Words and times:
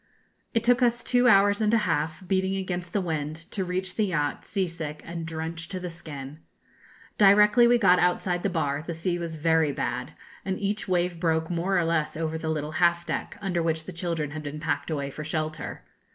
It 0.55 0.63
took 0.63 0.81
us 0.81 1.03
two 1.03 1.27
hours 1.27 1.61
and 1.61 1.71
a 1.75 1.85
half, 1.85 2.27
beating 2.27 2.55
against 2.55 2.91
the 2.91 2.99
wind, 3.01 3.35
to 3.51 3.63
reach 3.63 3.93
the 3.97 4.05
yacht, 4.05 4.47
sea 4.47 4.67
sick, 4.67 5.03
and 5.05 5.27
drenched 5.27 5.69
to 5.69 5.79
the 5.79 5.91
skin. 5.91 6.39
Directly 7.19 7.67
we 7.67 7.77
got 7.77 7.99
outside 7.99 8.41
the 8.41 8.49
bar 8.49 8.83
the 8.87 8.95
sea 8.95 9.19
was 9.19 9.35
very 9.35 9.71
bad, 9.71 10.13
and 10.43 10.59
each 10.59 10.87
wave 10.87 11.19
broke 11.19 11.51
more 11.51 11.77
or 11.77 11.83
less 11.83 12.17
over 12.17 12.39
the 12.39 12.49
little 12.49 12.71
half 12.81 13.05
deck, 13.05 13.37
under 13.41 13.61
which 13.61 13.83
the 13.83 13.93
children 13.93 14.31
had 14.31 14.41
been 14.41 14.59
packed 14.59 14.89
away 14.89 15.11
for 15.11 15.23
shelter. 15.23 15.85